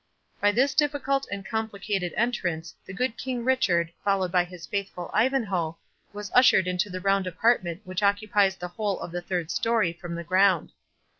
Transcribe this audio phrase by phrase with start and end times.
[0.41, 5.77] By this difficult and complicated entrance, the good King Richard, followed by his faithful Ivanhoe,
[6.11, 10.15] was ushered into the round apartment which occupies the whole of the third story from
[10.15, 10.71] the ground.